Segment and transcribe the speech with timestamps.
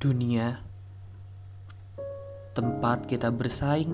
[0.00, 0.64] dunia,
[2.56, 3.92] tempat kita bersaing,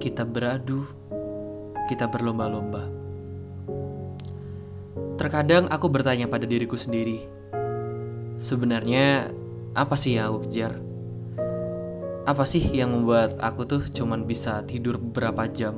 [0.00, 0.88] kita beradu,
[1.84, 2.88] kita berlomba-lomba.
[5.20, 7.28] Terkadang aku bertanya pada diriku sendiri,
[8.40, 9.28] sebenarnya
[9.76, 10.80] apa sih yang aku kejar?
[12.24, 15.76] Apa sih yang membuat aku tuh cuman bisa tidur beberapa jam?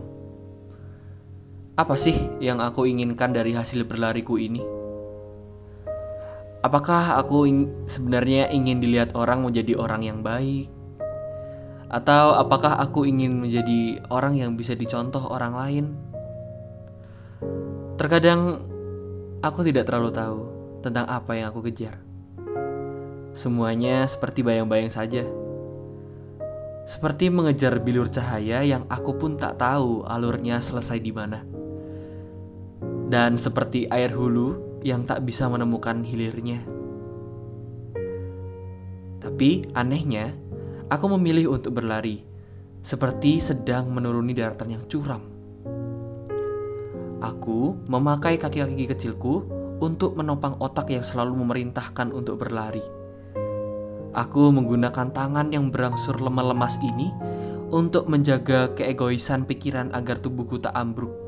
[1.74, 4.75] Apa sih yang aku inginkan dari hasil berlariku ini?
[6.66, 10.66] Apakah aku ing sebenarnya ingin dilihat orang menjadi orang yang baik?
[11.86, 15.94] Atau apakah aku ingin menjadi orang yang bisa dicontoh orang lain?
[17.94, 18.66] Terkadang
[19.46, 20.40] aku tidak terlalu tahu
[20.82, 22.02] tentang apa yang aku kejar.
[23.30, 25.22] Semuanya seperti bayang-bayang saja.
[26.82, 31.46] Seperti mengejar bilur cahaya yang aku pun tak tahu alurnya selesai di mana.
[33.06, 36.62] Dan seperti air hulu yang tak bisa menemukan hilirnya.
[39.18, 40.38] Tapi anehnya,
[40.86, 42.22] aku memilih untuk berlari,
[42.86, 45.22] seperti sedang menuruni daratan yang curam.
[47.18, 49.50] Aku memakai kaki-kaki kecilku
[49.82, 52.84] untuk menopang otak yang selalu memerintahkan untuk berlari.
[54.14, 57.10] Aku menggunakan tangan yang berangsur lemah lemas ini
[57.74, 61.26] untuk menjaga keegoisan pikiran agar tubuhku tak ambruk.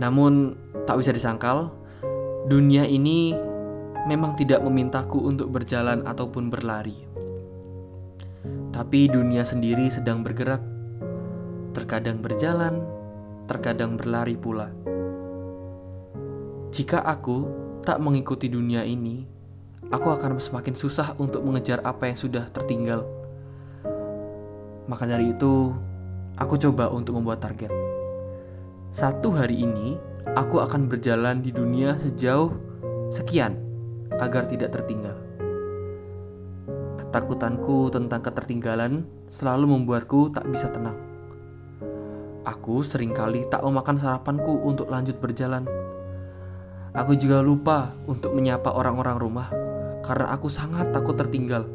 [0.00, 0.56] Namun,
[0.90, 1.70] tak bisa disangkal,
[2.50, 3.30] dunia ini
[4.10, 7.06] memang tidak memintaku untuk berjalan ataupun berlari.
[8.74, 10.58] Tapi dunia sendiri sedang bergerak,
[11.78, 12.82] terkadang berjalan,
[13.46, 14.74] terkadang berlari pula.
[16.74, 17.46] Jika aku
[17.86, 19.22] tak mengikuti dunia ini,
[19.94, 23.06] aku akan semakin susah untuk mengejar apa yang sudah tertinggal.
[24.90, 25.70] Maka dari itu,
[26.34, 27.70] aku coba untuk membuat target.
[28.90, 32.56] Satu hari ini, aku akan berjalan di dunia sejauh
[33.12, 33.58] sekian
[34.16, 35.16] agar tidak tertinggal.
[36.98, 40.96] Ketakutanku tentang ketertinggalan selalu membuatku tak bisa tenang.
[42.46, 45.68] Aku sering kali tak memakan sarapanku untuk lanjut berjalan.
[46.96, 49.48] Aku juga lupa untuk menyapa orang-orang rumah
[50.02, 51.68] karena aku sangat takut tertinggal.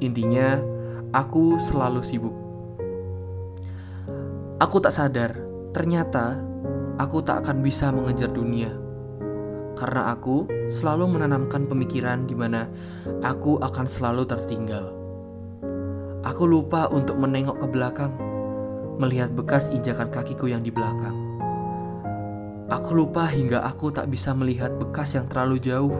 [0.00, 0.60] Intinya,
[1.12, 2.36] aku selalu sibuk.
[4.56, 5.46] Aku tak sadar
[5.76, 6.40] Ternyata
[6.96, 8.72] aku tak akan bisa mengejar dunia
[9.76, 12.72] karena aku selalu menanamkan pemikiran di mana
[13.20, 14.96] aku akan selalu tertinggal.
[16.24, 18.16] Aku lupa untuk menengok ke belakang,
[18.96, 21.14] melihat bekas injakan kakiku yang di belakang.
[22.66, 25.94] Aku lupa hingga aku tak bisa melihat bekas yang terlalu jauh.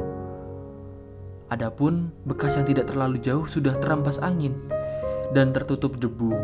[1.47, 4.57] Adapun bekas yang tidak terlalu jauh sudah terampas angin
[5.31, 6.34] dan tertutup debu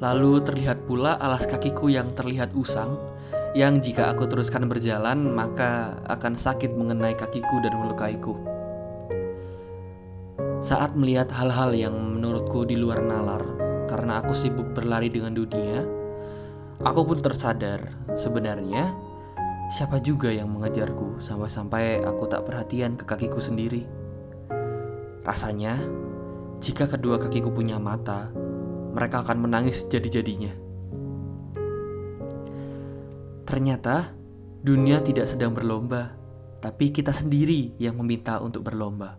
[0.00, 2.96] Lalu terlihat pula alas kakiku yang terlihat usang,
[3.52, 8.40] yang jika aku teruskan berjalan maka akan sakit mengenai kakiku dan melukaiku.
[10.64, 13.44] Saat melihat hal-hal yang menurutku di luar nalar,
[13.92, 15.84] karena aku sibuk berlari dengan dunia,
[16.80, 17.84] aku pun tersadar
[18.16, 18.96] sebenarnya
[19.68, 23.84] siapa juga yang mengejarku sampai-sampai aku tak perhatian ke kakiku sendiri.
[25.28, 25.76] Rasanya,
[26.64, 28.32] jika kedua kakiku punya mata,
[28.90, 30.52] mereka akan menangis jadi-jadinya.
[33.46, 34.14] Ternyata
[34.62, 36.14] dunia tidak sedang berlomba,
[36.62, 39.18] tapi kita sendiri yang meminta untuk berlomba.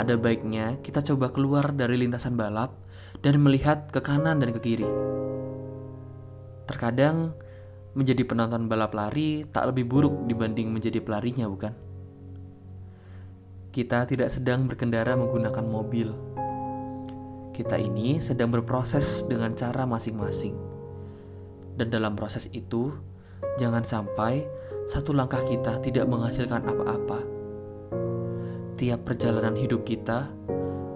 [0.00, 2.72] Ada baiknya kita coba keluar dari lintasan balap
[3.20, 4.88] dan melihat ke kanan dan ke kiri.
[6.64, 7.36] Terkadang
[7.92, 11.72] menjadi penonton balap lari tak lebih buruk dibanding menjadi pelarinya, bukan?
[13.74, 16.08] Kita tidak sedang berkendara menggunakan mobil,
[17.58, 20.54] kita ini sedang berproses dengan cara masing-masing.
[21.74, 22.94] Dan dalam proses itu,
[23.58, 24.46] jangan sampai
[24.86, 27.18] satu langkah kita tidak menghasilkan apa-apa.
[28.78, 30.30] Tiap perjalanan hidup kita,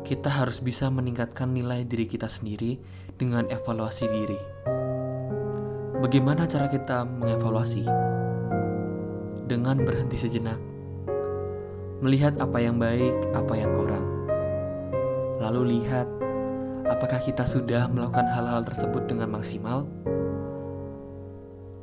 [0.06, 2.78] kita harus bisa meningkatkan nilai diri kita sendiri
[3.18, 4.38] dengan evaluasi diri.
[5.98, 7.82] Bagaimana cara kita mengevaluasi?
[9.50, 10.62] Dengan berhenti sejenak,
[11.98, 14.06] melihat apa yang baik, apa yang kurang,
[15.42, 16.06] lalu lihat
[16.82, 19.86] Apakah kita sudah melakukan hal-hal tersebut dengan maksimal?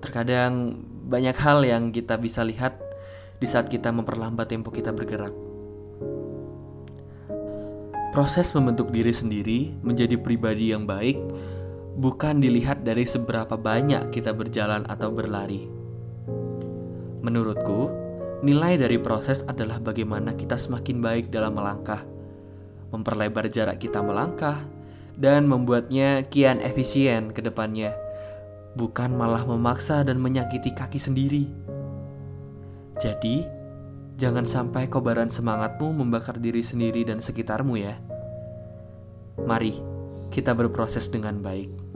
[0.04, 2.76] Terkadang banyak hal yang kita bisa lihat
[3.40, 5.32] di saat kita memperlambat tempo kita bergerak.
[8.12, 11.16] Proses membentuk diri sendiri menjadi pribadi yang baik
[11.96, 15.68] bukan dilihat dari seberapa banyak kita berjalan atau berlari.
[17.20, 17.92] Menurutku,
[18.42, 22.04] nilai dari proses adalah bagaimana kita semakin baik dalam melangkah,
[22.92, 24.64] memperlebar jarak kita melangkah,
[25.20, 27.92] dan membuatnya kian efisien ke depannya,
[28.80, 31.52] bukan malah memaksa dan menyakiti kaki sendiri.
[33.00, 33.60] Jadi,
[34.20, 37.96] Jangan sampai kobaran semangatmu membakar diri sendiri dan sekitarmu ya.
[39.40, 39.80] Mari
[40.28, 41.89] kita berproses dengan baik.